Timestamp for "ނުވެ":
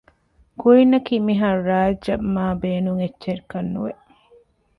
3.73-3.93